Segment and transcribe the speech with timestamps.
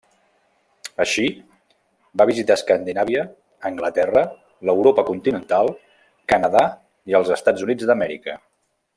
[1.03, 1.25] Així,
[2.21, 3.25] va visitar Escandinàvia,
[3.71, 4.23] Anglaterra,
[4.69, 5.69] l'Europa continental,
[6.33, 6.63] Canadà
[7.13, 8.35] i els Estats Units d'Amèrica.